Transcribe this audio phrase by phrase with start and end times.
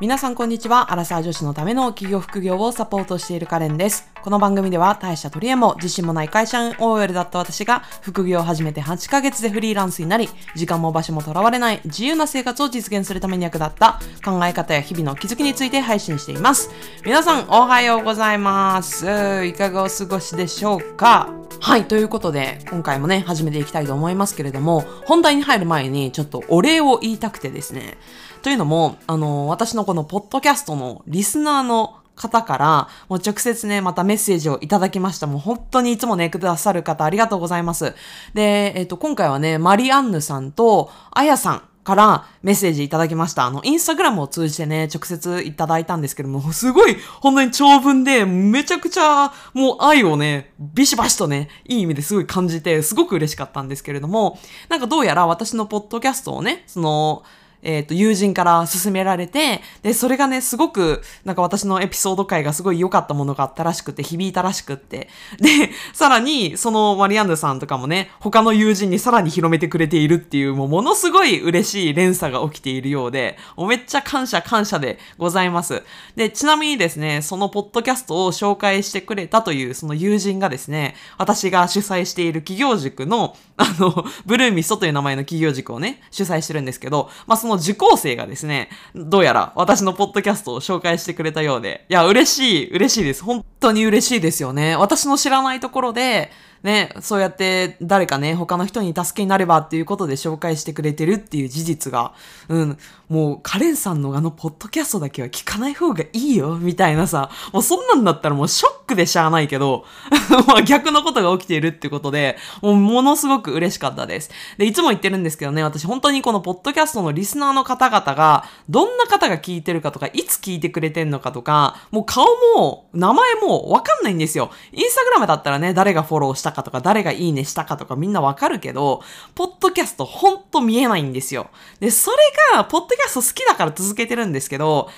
[0.00, 0.94] 皆さんこんにちは。
[0.94, 4.08] アラサー女子のための企業副業をサポートしているカレンです。
[4.22, 16.70] この番組では大した取り柄も自信もない会社員 OL だった私が副業を始めて8ヶ月でフリーランスになり、時間も場所もとらわれない自由な生活を実現するために役立った考え方や日々の気づきについて配信しています。
[17.04, 19.44] 皆さんおはようございます。
[19.44, 21.28] いかがお過ごしでしょうか？
[21.60, 27.98] はい、ということで、今回もね、始めていきたいと思いますけれども、本題に入る前に、ちょっとお礼を言いたくてですね。
[28.42, 35.26] というのも、あの、私のこのポッドキャストのリスナーの方から、もう直接ね、またメッセージをいただきました。
[35.26, 37.94] もう本当にいつもね、くださる方ありがとうございます。
[38.34, 43.46] で、えっと、今回はね、マリアンヌさんと、あやさん、からメッセージいただきました。
[43.46, 57.22] あの、インスタグラムを通じてね、直接いただいたんですけども、すごい、本当に長文で、めちゃくちゃ、もう愛をね、ビシバシとね、いい意味ですごい感じて、すごく嬉しかったんですけれども、なんかどうやら私のポッドキャストをね、その、
[57.62, 65.08] えっ、と、友人から勧められて、で、それがね、すごく、なんか私のエピソード回がすごい良かったものがあったらしくて、響いたらしくって。
[65.38, 75.82] で、さらに、そのマリアンヌさんとかもね、他の友人にさらに広めてくれているっていう、もうものすごい嬉しい連鎖が起きているようで、もうめっちゃ感謝感謝でございます。
[76.16, 93.22] で、ちなみにですね、そのポッドキャストを紹介してくれたというその友人がですね、私が主催している企業塾の、あの、ブルーミストという名前の企業塾をね、主催してるんですけど、まあそのの受講生がですね、どうやら私のポッドキャストを紹介してくれたようで、いや、嬉しい、嬉しいです。
[93.22, 94.76] 本当に嬉しいですよね。
[94.76, 96.30] 私の知らないところで、
[96.62, 102.12] ね、そうやって誰かね、他の人に助けになればっていうことで紹介してくれてるっていう事実が、
[102.48, 109.84] うん、もうカレンさんのあのポッドキャストだけは聞かない方がいいよ、みたいなさ、もうそんなんだったらもうショックでしゃあないけど、
[110.46, 114.30] まあ逆のことが起きているってことで、もうものすごく嬉しかったです。
[114.58, 124.50] で、いつも言ってるんですけどね、私本当にこのポッドキャストのリスナーの方々が、どんな方が聞いてるかとか、いつ聞いてくれてんのかとか、もう顔も、名前もわかんないんですよ。
[124.72, 129.02] インスタグラムだったらね、誰がフォローしたかとか、誰がいいねしたかとかみんなわかるけど、
[129.34, 131.50] ポッドキャストほんと見えないんですよ。
[131.80, 132.16] で、それ
[132.56, 134.88] が、ポッドキャスト好きだから続けてるんですけど、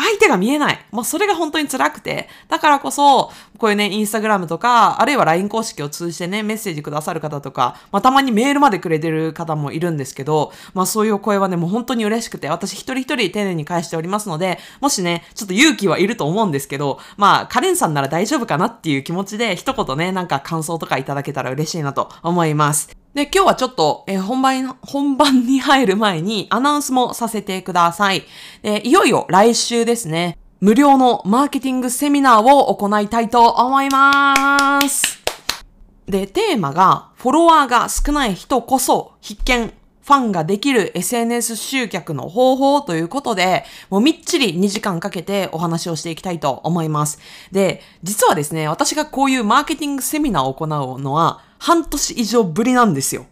[0.00, 0.78] 相手が見えない。
[0.92, 2.28] もうそれが本当に辛くて。
[2.48, 22.96] だからこそ、こういうね、インスタグラムとか、あるいは LINE 公式を通じてね、メッセージくださる方とか、まあたまにメールまでくれてる方もいるんですけど、まあそういうお声はね、もう本当に嬉しくて、私一人一人丁寧に返しておりますので、もしね、ちょっと勇気はいると思うんですけど、まあカレンさんなら大丈夫かなっていう気持ちで、一言ね、なんか感想とかいただけたら嬉しいなと思います。
[23.14, 28.24] で、今日はちょっと、えー本番、本番に入る前にアナウンスもさせてください。
[28.62, 35.18] で、いよいよ来週ですね、無料のマーケティングセミナーを行いたいと思います。
[36.06, 47.18] で、テーマが、フォロワーが少ない人こそ必見、ファンができる SNS 集客の方法ということで、もうみっちり2時間かけてお話をしていきたいと思います。
[47.52, 50.68] で、実はですね、私がこういうマーケティングセミナーを行う
[51.00, 53.26] のは半年以上ぶりなんですよ。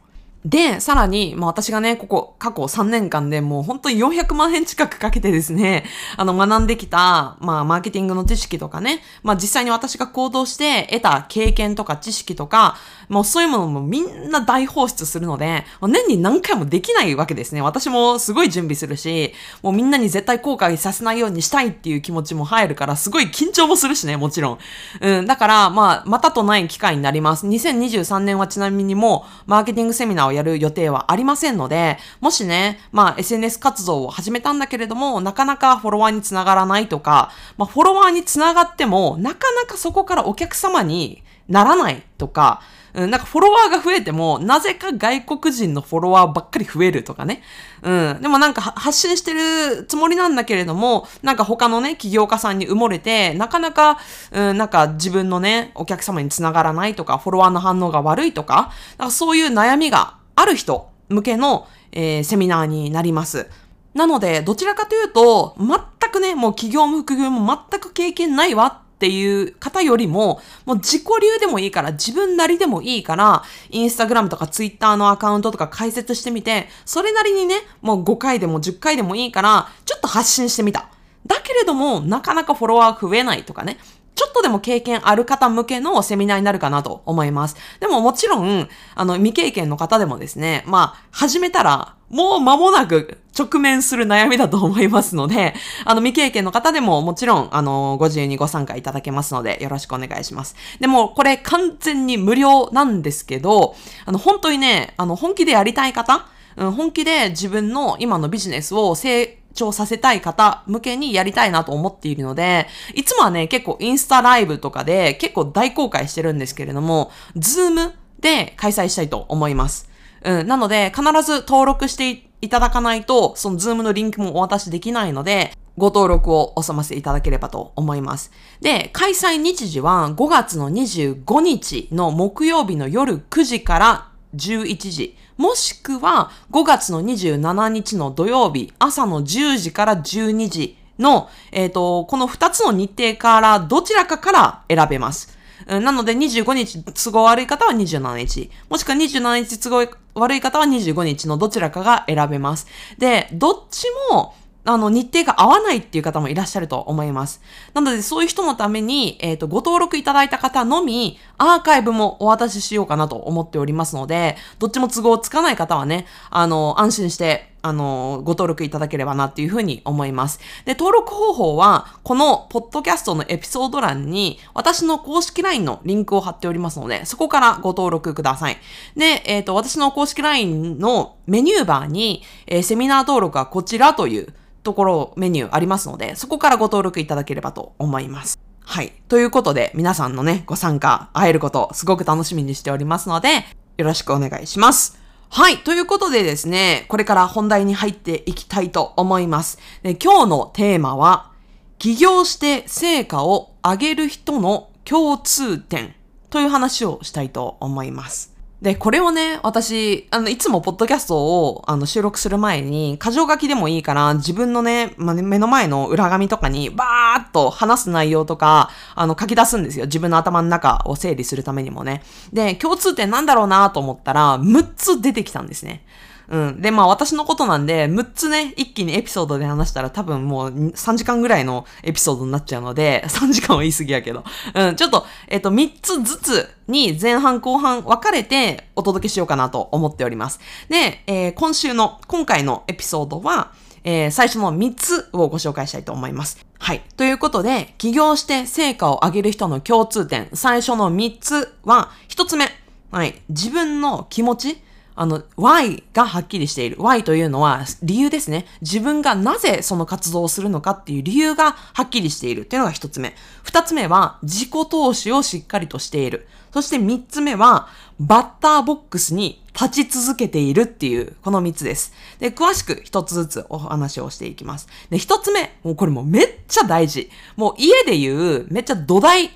[0.46, 5.84] で、さらに、まあ私がね、ここ、過去3年間でもう本当に400万円近くかけてですね、
[6.16, 12.76] あの学んできた、まあマーケティングの知識とかね、まあ実際に私が行動して得た経験とか知識とか、
[13.08, 17.60] もうそういうものもみんな大放出するので、もう年に何回もできないわけですね。
[17.60, 24.58] 私もすごい準備するし、もうみんなに絶対後悔させないようにしたいっていう気持ちも入るから、すごい緊張もするしね、もちろん。
[25.00, 27.48] うん、だから、まあ、またとない機会になります。
[27.48, 42.60] 2023年はちなみにもう、マーケティングセミナーをやる予定はありませんので、もしね、まあ、SNS 活動を始めたんだけれども、なかなかフォロワーにつながらないとか、まあ、フォロワーにつながっても、なかなかそこからお客様にならないとか、
[42.96, 47.42] うん、なんかフォロワーが増えても、なぜか外国人のフォロワーばっかり増えるとかね。
[47.82, 48.22] うん。
[48.22, 53.98] でもなんか発信してるつもりなんだけれども、なんか他のね、起業家さんに埋もれて、なかなか、
[54.32, 63.48] うん、なんか自分のね、お客様につながらないとか、フォロワーの反応が悪いとか、なんかそういう悩みがある人向けの、えーセミナーになります。
[63.94, 80.90] なので、どちらかというと、全くね、もう企業も副業も全く経験ないわっていう方よりも、もう自己流でもいいから、自分なりでもいいから、インスタグラムとかツイッターのアカウントとか開設してみて、それなりにね、もう5回でも10回でもいいから、ちょっと発信してみた。
[81.26, 83.78] だけれども、なかなかフォロワー増えないとかね。
[84.16, 87.56] ちょっとでも経験ある方向けのセミナーになるかなと思います。
[87.80, 95.54] でももちろん、あの、未経験の方でもですね、まあ、始めたら、もう間もなく直面する悩みだと思いますので、
[95.84, 100.56] あの、未経験の方でももちろん、あの、ご自由にご参加いただけますので、よろしくお願いします。
[100.80, 103.74] でも、これ完全に無料なんですけど、
[104.06, 106.26] あの、本当にね、あの、本気でやりたい方、
[106.56, 119.90] うん、本気で自分の今のビジネスを成長させたい方向けにやりたいなと思っているので、いつもはね、結構インスタライブとかで結構大公開してるんですけれども、 Zoom で開催したいと思います。
[120.22, 120.46] うん。
[120.46, 128.32] なので、必ず登録していただかないと、その Zoom のリンクもお渡しできないので、ご登録をお済ませいただければと思います。
[128.60, 145.36] で、開催日時は5月の25日の木曜日の夜9時から11時、もしくは5月の27日の土曜日朝の10時から12時の、えっ、ー、と、この2つの日程からどちらかから選べます。
[145.66, 152.66] なので25日都合悪い方は27日、もしくは27日都合悪い方は25日のどちらかが選べます。
[152.98, 154.34] で、どっちも
[154.66, 157.40] あの、日程が合わないっていう方もいらっしゃると思います。
[157.72, 170.38] なので、そういう人のために、えっ、ー、と、ご登録いただいた方のみ、アーカイブもお渡ししようかなと思っておりますので、どっちも都合つかない方はね、あの、安心して、あの、ご登録いただければなっていうふうに思います。
[170.64, 178.58] で、登録方法は、このポッドキャストのエピソード欄に、私の公式 LINE のリンクを貼っておりますので、そこからご登録ください。
[178.96, 184.32] で、えっ、ー、と、私の公式 LINE のメニューバーに、えー、セミナー登録はこちらという、
[184.66, 188.40] ところメニューありますので、そこからご登録いただければと思います。
[188.64, 188.92] はい。
[189.06, 193.28] ということで、皆さんのね、ご参加、会えること、すごく楽しみにしておりますので、
[193.76, 194.98] よろしくお願いします。
[195.28, 195.58] はい。
[195.58, 199.58] ということでですね、これから本題に入っていきたいと思います。
[199.84, 201.30] で今日のテーマは、
[201.78, 205.94] 起業して成果を上げる人の共通点
[206.30, 208.35] という話をしたいと思います。
[208.62, 219.84] で、これをね、私、あの、いつもポッドキャストをあの収録する前に、箇条書きでもいいから、自分のね、ま目の前の裏紙とかに、バーっと話す内容とか、あの、書き出すんですよ。
[219.84, 222.02] 自分の頭の中を整理するためにもね。
[222.32, 225.84] で、共通点なんだろうなと思ったら、6つ出てきたんですね。
[226.28, 226.60] うん。
[226.60, 234.24] で、まあ私のことなんで、6つね、一気にエピソードで話したら多分もう3時間ぐらいのエピソードになっちゃうので、3時間は言い過ぎやけど。
[234.54, 240.40] うん、ちょっと、えっ、と、3つずつに前半後半分かれてお届けしようかなと思っております。
[240.68, 243.52] で、えー、今週の、今回のエピソードは、
[243.84, 246.44] えー、最初の3つをご紹介したいと思います。
[246.58, 246.82] はい。
[246.96, 252.48] ということで、起業して成果を上げる人の共通点、最初の3つは、1つ目。
[252.90, 253.22] はい。
[253.28, 254.62] 自分の気持ち
[254.96, 256.78] あの、why がはっきりしている。
[256.78, 258.46] why というのは理由ですね。
[258.62, 263.14] 自分がなぜその活動をするのかっていう理由がはっきりしているっていうのが一つ目。
[263.42, 266.26] 二つ目は自己投資をしっかりとしている。
[266.52, 267.68] そして三つ目は
[268.00, 271.92] バッターボックスに立ち続けているっていう、この三つです。
[272.18, 274.66] で、詳しく一つずつお話をしていきます。
[274.88, 277.10] で、一つ目、もうこれもうめっちゃ大事。
[277.36, 279.30] もう家で言う、めっちゃ土台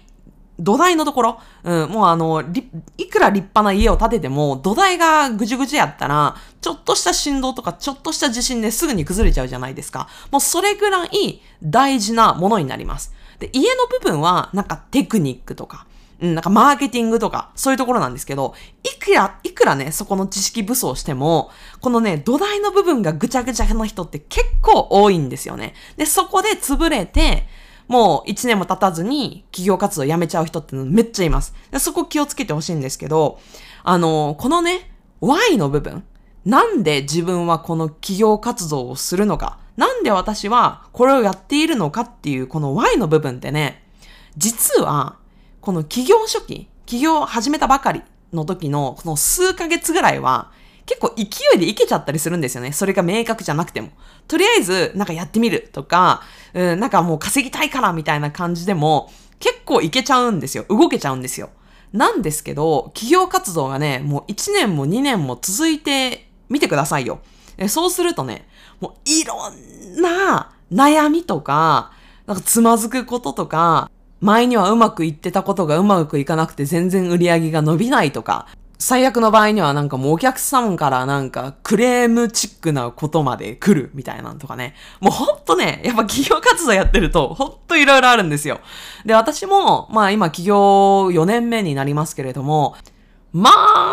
[0.61, 2.45] 土台のところ、うん、もうあの、
[2.99, 10.09] いくら立派な家を建てても、土台がぐじゅぐじゅやったら、ちょっとした振動とか、ちょっとした地震ですぐに崩れちゃうじゃないですか。
[10.31, 13.13] もうそれぐらい大事なものになります。
[13.39, 15.87] で、家の部分は、なんかテクニックとか、
[16.21, 18.55] うん、なんかマーケティングとか、そういうところなんですけど、
[18.85, 25.75] いくら、いくらね、そこの知識武装しても、このね、土台の部分がぐちゃぐちゃな人って結構多いんですよね。
[25.97, 27.49] で、そこで潰れて、
[27.91, 31.53] もう1年も経たずに企業活動辞めちゃう人ってめっちゃいます。
[31.81, 33.41] そこ気をつけてほしいんですけど、
[33.83, 36.05] あの、このね、Y の部分。
[36.45, 39.59] なんで自分はこの企業活動をするのか。
[39.77, 43.85] なんで私はこれをやっているのかっていうこの Y の部分ってね、
[44.37, 45.17] 実は、
[45.61, 50.53] この企業初期、企業始めたばかりの時のこの数ヶ月ぐらいは、
[50.91, 52.73] 結構勢いでいけちゃったりするんですよね。
[52.73, 53.91] それが明確じゃなくても。
[54.27, 60.65] とりあえず、なんかやってみるとか、うん、なんかもう稼ぎたいからみたいな感じでも、結構いけちゃうんですよ。
[60.69, 61.51] 動けちゃうんですよ。
[61.93, 67.21] なんですけど、企業活動がね、もう1年も2年も続いてみてくださいよ。
[67.69, 68.49] そうするとね、
[68.81, 71.93] もういろんな悩みとか、
[72.27, 73.89] なんかつまずくこととか、
[74.21, 78.49] 前にはうまくいってたことがうまくいかなくて全然売り上げが伸びないとか、
[78.81, 84.75] 最悪の場合にはなんかもうお客様からなんかクレームチックなことまで来るみたいなのとかね。
[85.01, 88.61] もうほんとね、やっぱ企業活動やってるとほんといろいろあるんですよ。
[89.05, 90.57] で、私もまあ今企業
[91.09, 92.75] 4年目になりますけれども、
[93.33, 93.51] ま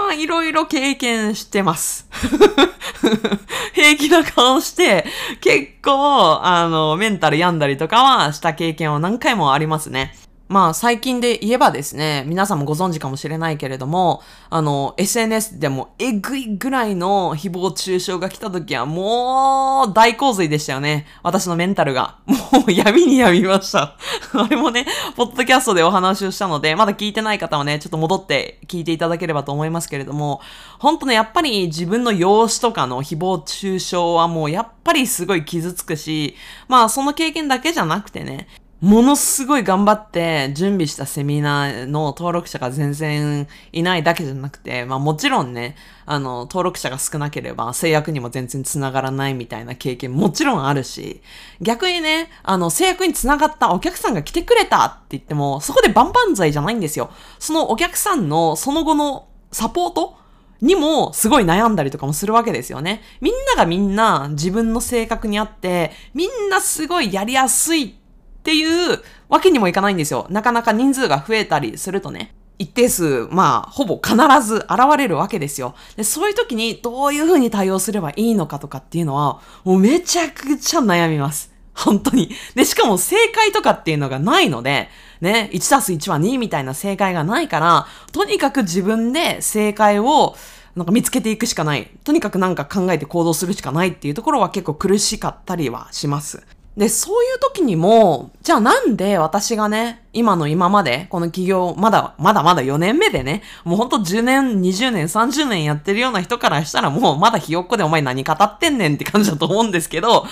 [0.10, 2.08] あ、いろいろ経験してます。
[3.74, 5.06] 平気な顔して、
[5.41, 10.15] 結構、あの、メンタル病んだりとかはした経験は何回もありますね。
[10.47, 21.05] まあ最近で言えばですね、皆さんもご存知かもしれないけれども、あの、SNS でもえぐいぐらいの誹謗中傷が来た時はもう大洪水でしたよね。
[21.21, 22.17] 私のメンタルが。
[22.27, 23.97] もう闇に闇ました。
[24.33, 24.85] あれもね、
[25.15, 30.41] ポッドキャストでお話をしたので、まだ聞いてない方はね、ちょっと戻って聞いていただければと思いますけれども、
[30.79, 36.35] 本当ね、やっぱり自分の容姿とかの誹謗中傷はもうやっぱりすごい傷つくし、
[36.67, 38.47] まあその経験だけじゃなくてね、
[38.79, 51.24] ものすごい頑張って準備したセミナーの登録者が全然いないだけじゃなくて、まあもちろんね、あの、登録者が少なければ制約にも全然つながらないみたいな経験もちろんあるし、
[51.60, 57.10] 逆にね、あの、制約につながったお客さんが来てくれたって言っても、そこで万々歳じゃないんですよ。
[57.39, 60.17] そのお客さんのその後のサポート
[60.62, 63.01] にもすごい悩んだりとかもするわけですよね。
[63.22, 68.06] みんながみんな自分の性格にあって、みんなすごいやりやすいって
[68.47, 70.25] っていうわけにもいかないんですよ。
[70.29, 72.33] なかなか人数が増えたりするとね。
[72.59, 75.75] 一定数、まあ、ほぼ必ず現れるわけですよ。
[75.97, 81.51] で、そういう時にどういう風に対応すればいいのかとかっていうのは、もうめちゃくちゃ悩みます。
[81.73, 82.29] 本当に。
[82.55, 84.87] で、しかも正解とかっていうのがないので、
[85.19, 90.37] ね、1たす1は2みたいな正解がないから、とにかく自分で正解を
[90.77, 91.91] なんか見つけていくしかない。
[92.05, 96.47] とにかくなんか考えて行動するしかないっていうところは結構苦しかったりはします。
[96.77, 110.27] で、そういう時にも、じゃあなんで私がね、今の今まで、この企業、まだ、まだまだ4年目でね、もうほんと10年、20年、30年やってるような人からしたらもうまだひよっこでお前何語ってんねんって感じだと思うんですけど、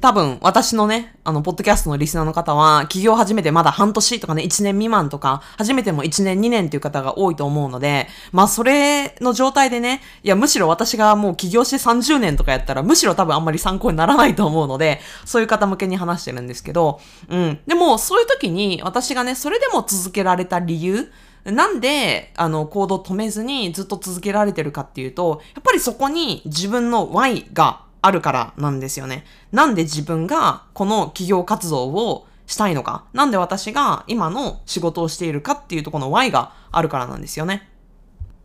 [0.00, 17.60] 多分、私のね、あの、ポッドキャストのリスナーの方は、起業始めてまだ半年とかね、1年未満とか、初めても1年2年っていう方が多いと思うので、まあ、それの状態でね、いや、むしろ私がもう起業して30年とかやったら、むしろ多分あんまり参考にならないと思うので、そういう方向けに話してるんですけど、うん。
[17.64, 21.12] でも、そういう時に、私がね、それでも続けられた理由、
[21.44, 29.24] なんで、あの、行動止めずにずっと続けられてるかっていうと、やっぱりそこに自分の Y があるからなんですよね。
[29.50, 33.04] なんで自分がこの企業活動をしたいのか。
[33.14, 37.66] なんで私が今の仕事をしているかっていうとこの Y があるからなんですよね。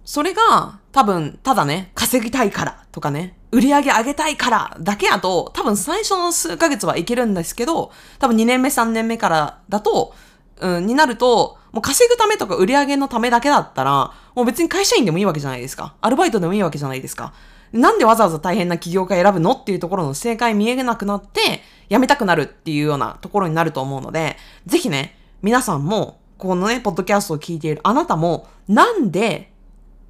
[0.05, 10.15] それが多分ただね、稼ぎたいからとかね、売り上げ上げたいからだけやと多分最初の数ヶ月はいけるんですけど、多分2年目3年目からだと、
[10.61, 15.95] うん、になると、もう稼ぐためとか売り上げのためだけだったら、もう別に会社員でもいいわけじゃないですか。
[15.99, 17.33] アルバイトでもいいわけじゃないですか。
[17.71, 29.51] なんでわざわざ大変な起業家選ぶのっていうところの正解見えなくなって、辞めたくなるっていうようなところになると思うので、ぜひね、皆さんも、このね、ポッドキャストを聞いているあなたも、なんで、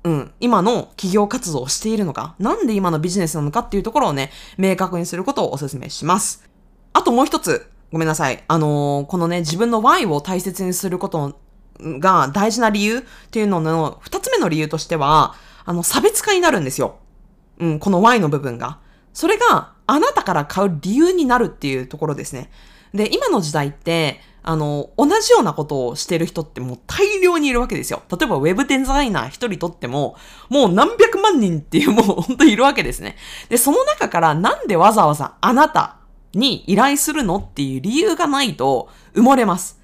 [0.04, 6.48] うん、今の企業活動をしているのか、なんで今のビジネスなのかっていうところをね、明確にすることをお勧めします。
[6.94, 8.44] あともう一つ、ごめんなさい。
[8.48, 11.36] あのー、このね、自分の Y を大切にすること
[11.80, 13.02] が大事な理由っ
[13.32, 15.36] ていうのの二つ目の理由としては、
[15.66, 16.98] あの、差別化になるんですよ。
[17.60, 18.80] うん、この Y の部分が。
[19.14, 22.50] それがあなたから買う理由になるっていうところですね。
[22.94, 28.02] で、今の時代って、あの、同じようなことをしてる人ってもう大量にいるわけですよ。
[28.10, 30.16] 例えばウェブデザイナー一人とっても、
[30.50, 33.16] もう何百万人っていうもう本当いるわけですね。
[33.50, 35.98] で、その中からなんでわざわざあなた
[36.34, 39.79] に依頼するのっていう理由がないと埋もれます。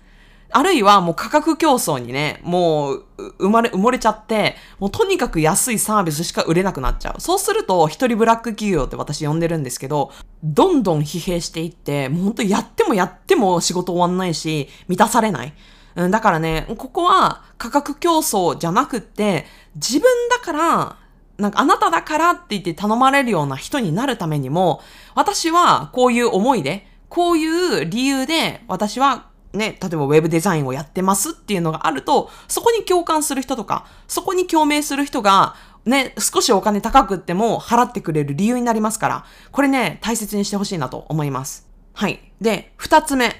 [0.51, 3.05] あるいはもう価格競争にね、もう
[3.39, 7.21] 生まれ、埋もれちゃって、もうとにかく安いサービスしか売れなくなっちゃう。
[7.21, 10.11] そうすると、一人ブラック企業って私呼んでるんですけど、
[10.43, 15.53] どんどん疲弊していって、もう本当やってもやっても仕事終わんないし、満たされない。
[15.95, 20.97] うん、だからね、ここは価格競争じゃなくって、自分だから、
[21.37, 24.81] なんかあなただからって言って頼まれるような人になるためにも、
[25.15, 41.67] 私はこういう思いで、こういう理由で私はね、例えばウェブデザインをやってますっていうのがあると、そこに共感する人とか、そこに共鳴する人が、ね、少しお金高くっても払ってくれる理由になりますから、これね、大切にしてほしいなと思います。
[41.93, 42.19] はい。
[42.41, 43.35] で、二つ目。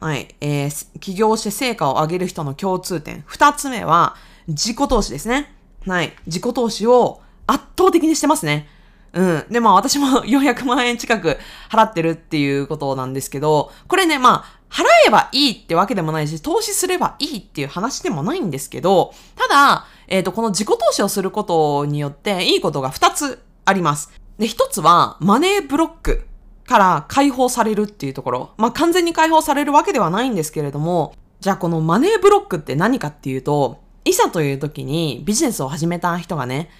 [0.00, 0.34] はい。
[0.40, 3.22] えー、起業して成果を上げる人の共通点。
[3.26, 4.16] 二つ目は、
[4.48, 5.54] 自己投資ですね。
[5.86, 6.14] はい。
[6.26, 8.66] 自己投資を圧倒的にしてますね。
[9.12, 9.44] うん。
[9.50, 11.38] で、まあ私も 400万円近く
[11.70, 24.12] 払ってるっていうことなんですけど、これね、まあ、払えばいいってわけでもないし、投資すればいいっていう話でもないんですけど、ただ、えっ、ー、と、この自己投資をすることによっていいことが2つあります。
[24.38, 26.26] で、1つは、マネーブロック
[26.66, 28.50] から解放されるっていうところ。
[28.56, 36.70] まあ、完全に解放されるわけではないんですけれども、じゃあこのマネーブロックって何かっていうと、いざという時にビジネスを始めた人がね、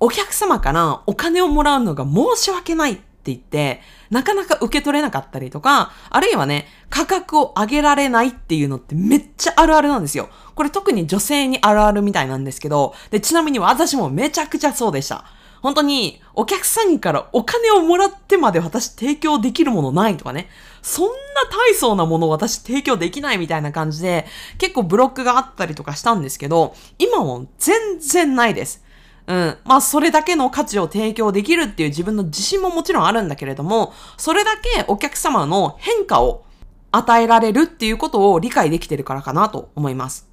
[0.00, 3.00] お客様からお金をもらうのが申し訳ない
[3.32, 10.28] って言って、なかなか受け取れなかったりとか、あるいはね、価格を上げられないっていうのってめっちゃあるあるなんですよ。
[10.54, 15.24] これ特に女性にあるあるみたいなんですけど、で、ちなみに私もめちゃくちゃそうでした。
[15.60, 20.48] 本当にお客さんからお金をもらってまで私提供できるものないとかね。
[20.82, 21.12] そんな
[21.50, 24.26] 大層なもの私提供できないみたいな感じで
[24.58, 28.84] 結構ブロックがあったりとかしたんですけど、今も全然ないです。
[29.28, 29.58] うん。
[29.64, 36.46] まあ、それだけの価値を提供できるっていう自分の自信ももちろんあるんだけれども、それだけお客様の変化を
[36.90, 40.26] 与えられるっていうことを理解できてるからかなと思います。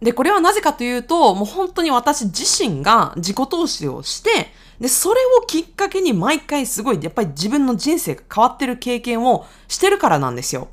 [0.00, 10.68] で、これはなぜかというと、もう本当に私自身が自己投資をして、で、それをきっかけに毎回すごい、やっぱり自分の人生が変わってる経験をしてるからなんですよ。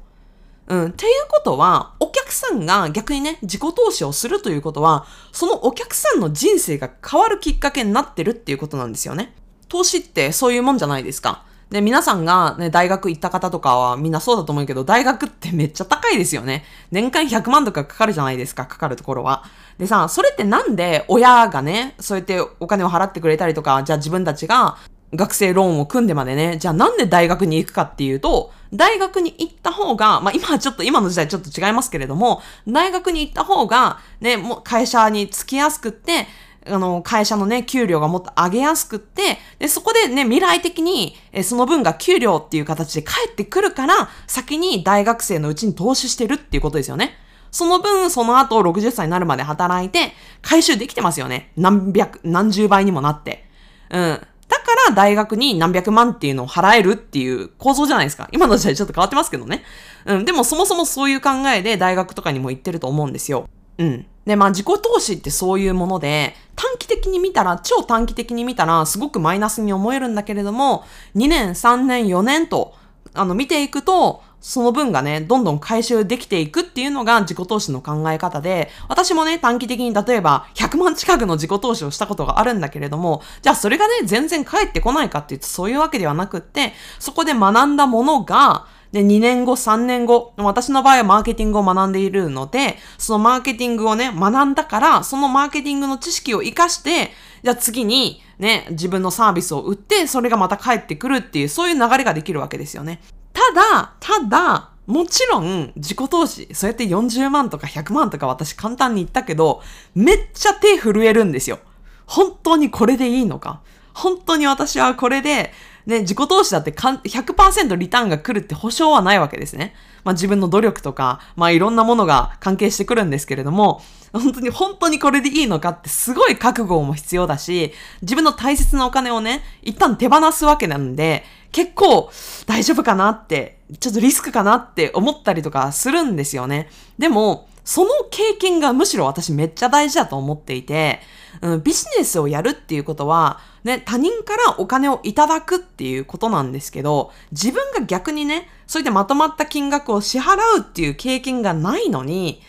[0.67, 0.86] うん。
[0.88, 9.36] っていうことは、お客さんが逆にね、自己投資をするということは、そのお客さんの人生が変わるきっかけになってるっていうことなんですよね。
[9.67, 11.43] 投資ってそういうもんじゃないですか。
[11.70, 16.63] で、皆さんがね、大学行った方とかはみんなそうだと思うけど、大学ってめっちゃ高いですよね。
[16.91, 19.43] 年間100万とかかかるじゃないですか、かかるところは。
[19.79, 24.77] でさ、それってなんで親がね、そうやってお金を払ってくれたりとか、じゃあ自分たちが
[25.15, 36.27] 学生ローンを組んでまでね、じゃあなんで大学に行くかっていうと、大学に行った方が、まあ今はちょっと今の時代ちょっと違いますけれども、大学に行った方が、ね、もう会社に着きやすくって、
[36.65, 47.17] あの、会社のね、給料がもっと上げやすくって、で、そこでね、未来的に、えその分が給料っていう形で返ってくるから、先に大学生のうちに投資してるっていうことですよね。
[47.51, 51.51] その分、その後60歳になるまで働いて、回収できてますよね。
[51.58, 53.46] 何百、何十倍にもなって。
[53.91, 54.27] うん。
[54.54, 58.30] だから大学に何百万っていうのを払えるっていう構造じゃないですか。
[58.32, 59.64] 今の時代ちょっと変わってますけどね。
[60.06, 60.26] うん。
[60.26, 63.50] でもそもそもそういう考えで大学とかにも行ってると思うんですよ。
[63.80, 64.06] うん。
[64.28, 70.84] で、まあ自己投資ってそういうもので、短期的に見たら、超短期的に見たら、すごくマイナスに思えるんだけれども、
[71.16, 72.76] 2年、3年、4年と、
[73.16, 97.12] あの、見ていくと、その分がね、どんどん回収できていくっていうのが自己投資の考え方で、私もね、短期的に例えば100万近くの自己投資をしたことがあるんだけれども、じゃあそれがね、全然返ってこないかっていうとそういうわけではなくって、そこで学んだものが、で、2年後、3年後、私の場合はマーケティングを学んでいるので、そのマーケティングをね、学んだから、そのマーケティングの知識を活かして、
[97.44, 103.00] じゃあ次にね、自分のサービスを売って、それがまた返ってくるっていう、そういう流れができるわけですよね。
[103.34, 109.62] ただ、ただ、もちろん自己投資、そうやって40万とか100万とか私簡単に言ったけど、
[109.96, 111.60] めっちゃ手震えるんですよ。
[112.06, 113.62] 本当にこれでいいのか？
[113.93, 115.52] 本当に私はこれで
[115.86, 119.76] ね、自己投資だって100%リターンが来るって保証はないわけですね。
[120.04, 123.82] まあ自分の努力とか、まあいろんなものが関係してくるんですけれども、
[124.13, 132.12] 本当に本当にこれでいいのかってすごい覚悟も必要だし、自分の大切なお金をね、一旦手放すわけなんで、結構
[132.46, 136.69] 大丈夫かなって、ちょっとリスクかなって思ったりとかするんですよね。
[136.98, 140.99] でも、その経験がむしろ私めっちゃ大事だと思っていて、
[141.41, 152.41] うん、ビジネスをやるっていうことは、ね、他人からお金をいただくっていうことなんですけど、自分が逆にね、そういったまとまった金額を支払うっていう経験がないのに、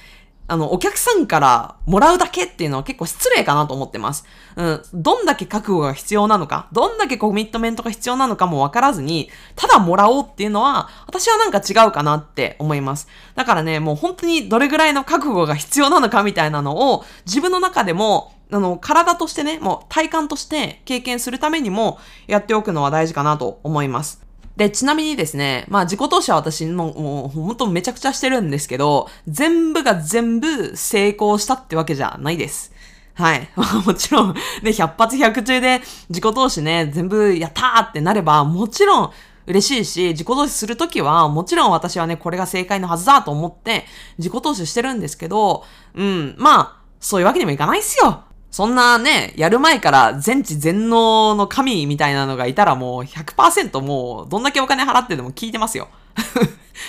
[0.46, 4.26] あの、お客さんからもらうだけっていうのは結構失礼かなと思ってます。
[4.56, 4.82] うん。
[4.92, 13.08] どんだけ覚悟が必要なのか、どんだけコミットメントが必要なのかもわからずに、ただもらおうっていうのは、私はなんか違うかなって思います。
[13.34, 24.23] だからね、もう本当にどれぐらいの覚悟が必要なのかみたいなのを、自分の中でも、あの、体としてね、もう体感として経験するためにもやっておくのは大事かなと思います。
[24.56, 32.72] で、ちなみにですね、まあ自己投資は私ももう本当めちゃくちゃしてるんですけど、全部が全部成功したってわけじゃないです。
[33.14, 33.48] はい。
[33.86, 39.10] もちろん、ね、100発100中で自己投資ね、全部やったーってなれば、もちろん
[39.46, 43.84] 嬉しいし、自己投資するときは、もちろん私はね、これが正解のはずだと思って、
[44.18, 45.64] 自己投資してるんですけど、
[45.94, 48.24] うん、まあ、そういうわけにもいかないっすよ。
[48.54, 55.88] そんなね、やる前から全知全能の神みたいなのがいたらもう100%もうどんだけお金払ってでも聞いてますよ。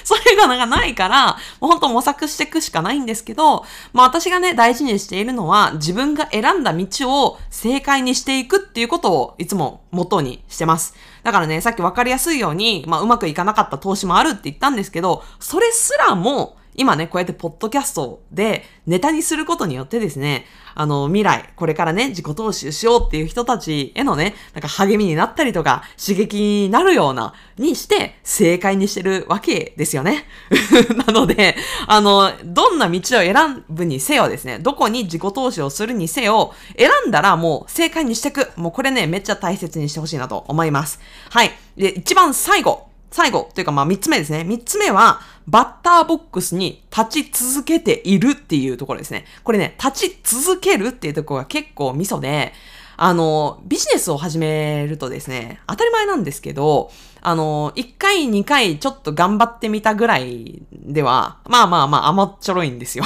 [0.04, 10.94] そういうのがないから、もうほんと模索していくしかないんですけど、まあ私がね、大事にしているのは、自分が選んだ道を正解にしていくっていうことをいつも元にしてます。
[11.24, 30.26] だからね、さっきわかりやすいように、まあうまくいかなかった投資もあるって言ったんですけど、それすらも、今ね、こうやってポッドキャストでネタにすることによってですね、あの、未来、これからね、自己投資しようっていう人たちへのね、なんか励みになったりとか、刺激になるような、にして、正解にしてるわけですよね。
[31.08, 31.56] なので、
[31.88, 38.52] あの、どんな道を選ぶにせよですね、どこに自己投資をするにせよ、選んだらもう正解にしていく。
[38.58, 41.00] もうこれね、めっちゃ大切にしてほしいなと思います。
[41.30, 41.52] はい。
[41.78, 42.95] で、一番最後。
[43.16, 44.44] 最後、というかまあ三つ目ですね。
[44.44, 49.24] 三つ目は、バッターボックスに立ち続けているっていうところですね。
[49.46, 52.52] これね、立ち続けるっていうところが結構ミソで、
[52.98, 63.06] あの、ビジネスを始めるとですね、当たり前なんですけど、あの、1回、2回ちょっと頑張ってみたぐらいでは、まあまあまあ甘っちょろいんですよ。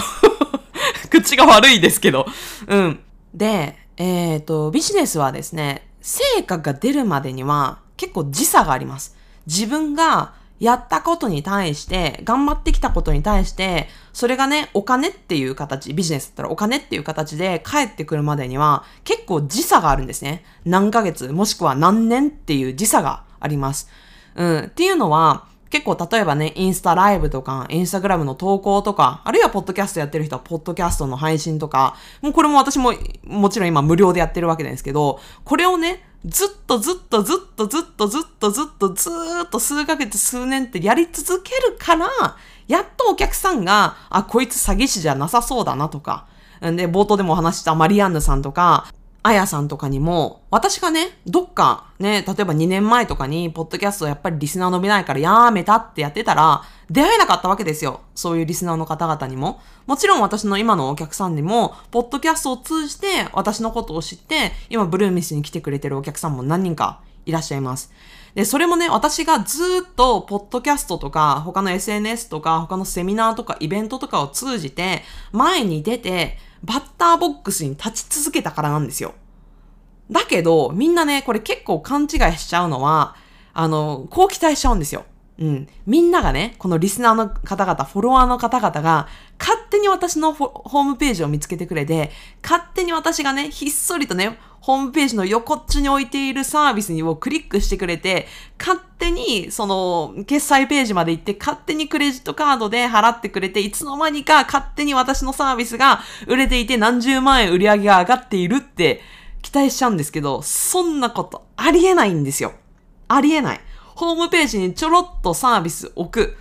[1.12, 2.26] 口が悪いですけど。
[2.66, 3.00] うん。
[3.36, 9.19] で、えっ、ー、と、ビジネスはですね、成果が出るまでには結構時差があります。
[9.50, 20.44] 自分がやったことに対して、頑張ってきたことに対して、それがね、お金っていう形、ビジネスだったらお金っていう形で帰ってくるまでには、結構時差があるんですね。
[20.66, 23.90] 何ヶ月、もしくは何年っていう時差があります。
[24.36, 24.60] うん。
[24.66, 39.10] っていうのは、結構例えばね、インスタライブとか、インスタグラムの投稿とか、あるいはポッドキャストやってる人はポッドキャストの配信とか、もうこれも私ももちろん今無料でやってるわけですけど、これをね、ずっとずっとずっとずっとずっとずっとず
[39.46, 42.10] っと数ヶ月数年ってやり続けるから、
[42.68, 46.28] やっとお客さんが、あ、こいつ詐欺師じゃなさそうだなとか、
[46.62, 48.86] で、冒頭でもお話したマリアンヌさんとか、
[49.22, 58.02] あやさんとかにも、私がね、どっかね、例えば2年前とかに、ポッドキャストやっぱりリスナー伸びないからやめたってやってたら、出会えなかったわけですよ。
[58.16, 59.60] そういうリスナーの方々にも。
[59.88, 67.92] もちろん私の今のお客さんにも、ポッドキャストを通じて私のことを知って、今ブルーミスに来てくれてるお客さんも何人かいらっしゃいます。
[68.36, 79.14] で、それもね、私がずっと、ポッドキャストとか、他の SNS とか、他のセミナーとか、イベントとかを通じて、前に出て、バッターボックスに立ち続けたからなんですよ。
[80.12, 83.16] だけど、みんなね、これ結構勘違いしちゃうのは、
[83.54, 85.06] あの、こう期待しちゃうんですよ。
[85.40, 85.68] うん。
[85.86, 89.08] みんながね、このリスナーの方々、フォロワーの方々が、
[89.40, 92.12] 勝手に私のホームページを見つけてくれて、
[92.44, 98.28] 勝手に私がね、ひっそりとね、ホームページの横っちに置いているサービスにをクリックしてくれて、
[98.60, 109.02] 勝手にその決済ページまで行って勝手にクレジットカードで払ってくれて、いつの間にか勝手に私のサービスが売れていて何十万円売り上げが上がっているって
[109.42, 112.54] 期待しちゃうんですけど、そんなことありえないんですよ。
[113.08, 113.62] ありえない。
[113.96, 116.38] ホームページにちょろっとサービス置く。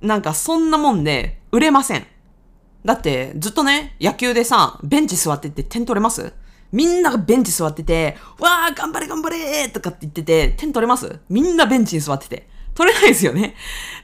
[0.00, 2.06] なんかそんなもんで売れません。
[2.84, 6.32] だってずっとね、野球でさ、ベンチ座ってて点取れます？
[6.72, 11.18] みんながベンチ座ってて、わー頑張れ頑張れとかって言ってて、点取れます？
[11.28, 12.48] みんなベンチに座ってて。
[12.72, 13.56] 取れないですよね。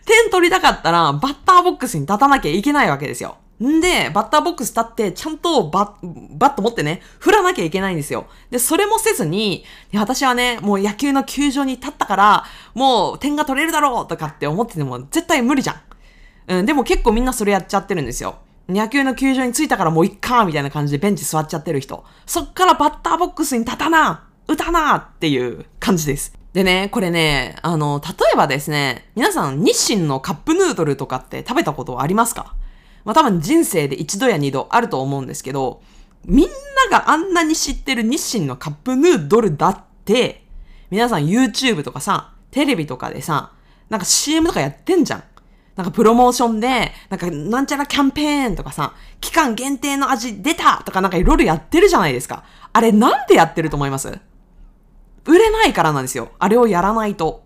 [0.05, 3.37] 点取りたかったら、バッターボックスに立たなきゃいけないわけですよ。
[3.62, 8.26] んで、バッターボックス立って、ちゃんとバッ、バット持ってね、振らなきゃいけないんですよ。
[8.50, 15.74] で、それもせずに、私はね、もう野球の球場に立ったから、もう点が取れるだろうとかって思ってても絶対無理じゃ
[16.48, 16.59] ん。
[16.59, 18.38] うん、でも結構みんなそれやっちゃってるんですよ。
[18.68, 22.05] 野球の球場に着いたからもういっかーみたいな感じでベンチ座っちゃってる人。
[22.26, 26.33] そっからバッターボックスに立たな打たなっていう感じです。
[26.52, 32.55] でね、これね、あの、例えばですね、皆さん日清のカップヌードルとかって食べたことありますか？
[33.05, 35.83] まあ多分人生で一度や二度あると思うんですけど、
[36.24, 36.46] みん
[36.90, 40.44] ながあんなに知ってる日清のカップヌードルだって、
[40.90, 43.52] 皆さん YouTube とかさ、テレビとかでさ、
[43.90, 45.24] なんか CM とかやってんじゃん。
[45.76, 52.44] なんかプロモーションで、なんかなんちゃらキャンペーンとかさ、期間限定の味出たとかなんかいろいろやってるじゃないですか。
[52.72, 54.18] あれなんでやってると思います？
[55.26, 56.32] 売れないからなんですよ。
[56.38, 57.44] あれをやらないと。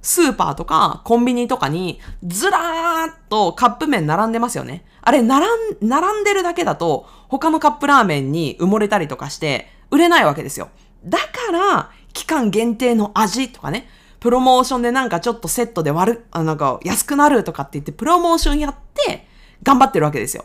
[0.00, 4.84] スーパーとかコンビニとかにずらーっとカップ麺並んでますよね。
[5.02, 5.48] あれ、並ん、
[5.80, 10.68] 並んでるだけだと他のカップラーメンに埋もれたりとかして売れないわけですよ。
[11.04, 13.88] だから、期間限定の味とかね、
[14.26, 19.24] プロモーションでなんかちょっとセットで割る、あなんか安くなるとかって言ってプロモーションやって
[19.62, 20.44] 頑張ってるわけですよ。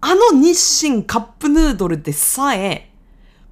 [0.00, 2.90] あの日清カップヌードルでさえ、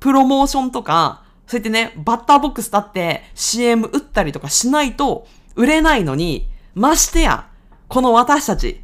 [0.01, 7.47] プロモーションとか、そうやってね、バッターボックス立って CM 打ったりとかしないと売れないのに、ましてや、
[7.87, 8.81] この私たち、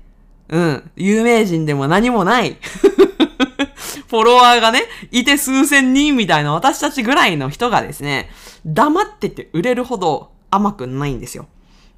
[0.51, 2.59] うん、有名人でも何もない
[4.07, 8.31] フォロワーがね、いて数千人みたいな私たちぐらいの人がですね、
[8.64, 11.47] 黙ってて売れるほど甘くないんですよ。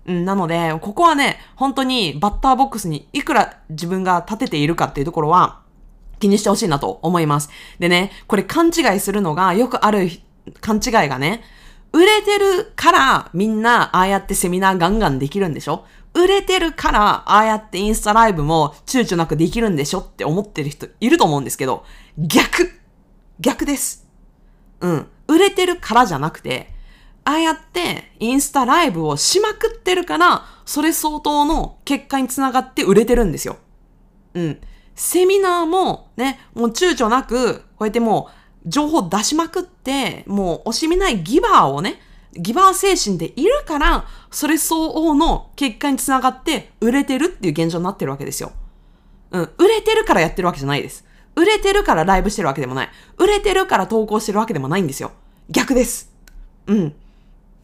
[0.06, 5.60] うん、なので、ここはね、本当にバッターボックスにいくら自分が立てているかっていうところは
[6.18, 7.50] 気にしてほしいなと思います。
[7.78, 10.10] でね、これ勘違いするのがよくある
[10.60, 11.42] 勘違いがね、
[11.92, 15.84] 売れてるからみんなああやってセミナーガンガンできるんでしょ？
[16.14, 20.00] 売れてるからああやってインスタライブも躊躇なくできるんでしょ？
[20.00, 21.84] って思ってる人いると思うんですけど、
[22.18, 22.70] 逆
[23.40, 24.06] 逆です。
[24.80, 25.06] うん。
[25.28, 26.70] 売れてるからじゃなくて、
[27.28, 33.58] ああやってインスタライブをしまくってるから、それ相当の結果につながって売れてるんですよ。
[34.32, 34.58] うん。
[34.94, 38.30] セミナーもね、もう躊躇なく、こうやっても
[38.64, 42.00] う情報出しまくって、もう惜しみないギバーをね、
[42.32, 48.52] ギバー精神でいるから、それ相応の結果につながって売れてるっていう現状になってるわけですよ。
[49.32, 49.50] うん。
[49.58, 51.04] 売れてるからやってるわけじゃないです。
[51.36, 52.90] 売れてるからライブしてるわけでもない。
[53.18, 55.12] 売れてるから投稿してるわけでもないんですよ。
[55.50, 56.10] 逆です。
[56.66, 56.94] うん。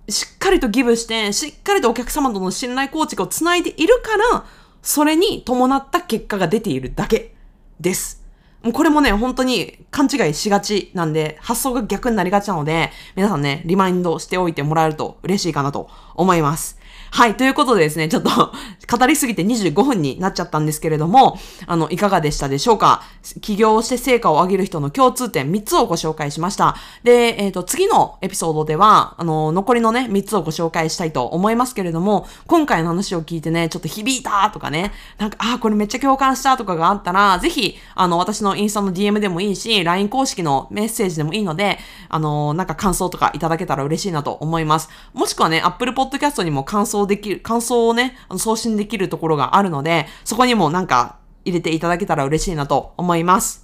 [0.08, 4.44] しっかりとギブして、しっかりとお客様との信頼構築をつないでいるから、
[4.82, 7.34] それに伴った結果が出ているだけ
[7.80, 8.22] です。
[8.62, 16.78] もうこれもね、本当に勘違いしがちなんで、発想が逆になりがちなので、皆さんね、リマインドしておいてもらえると嬉しいかなと思います。
[17.14, 17.36] はい。
[17.36, 18.28] ということでですね、ちょっと
[18.98, 23.04] 語りすぎて25分になっちゃったんですけれども、あの、いかがでしたでしょうか？
[23.40, 26.74] 起業して成果を上げる人の共通点3つをご紹介しました。
[27.04, 44.88] で、えっ、と、次のエピソードでは、あの、残りのね、3つをご紹介したいと思いますけれども、今回の話を聞いてね、ちょっと響いたとかね、なんか、あ、これめっちゃ共感したとかがあったら、ぜひ、あの、私のインスタの DM でもいいし、LINE 公式のメッセージでもいいので、あの、なんか感想とかいただけたら嬉しいなと思います。
[45.12, 53.63] もしくはね、Apple Podcast にも感想できる、感想をね、送信できるところがあるので、そこにもなんか入れていただけたら嬉しいなと思います。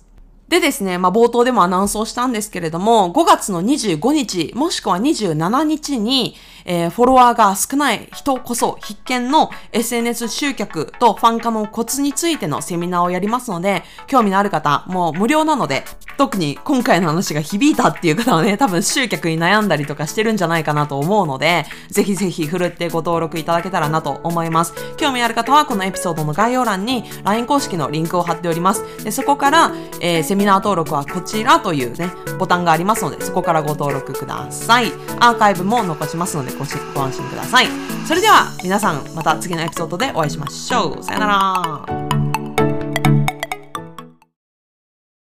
[0.51, 6.35] でですね、まあ、冒頭でもアナウンスをしたんですけれども、5月の25日、もしくは27日に、
[6.65, 15.85] えーフォロワーが少ない人こそ必見の SNS 集客とファン化のコツについてのセミナーをやりますので、興味のある方、もう無料なので、
[16.19, 24.75] 特に今回の話が響いたっていう方はね、多分集客に悩んだりとかしてるんじゃないかなと思うので、ぜひぜひ振るってご登録いただけたらなと思います。
[24.97, 28.83] 興味ある方はこのエピソードの概要欄に LINE 公式のリンクを貼っております。
[29.05, 34.87] でそこから、えーミナー登録はこちらというね、ボタンがありますので、そこからご登録ください。
[35.21, 37.67] アーカイブも残しますので、ごご安心ください。
[38.07, 41.05] それでは、皆さん、また次のエピソードでお会いしましょう。
[41.05, 42.20] さよなら。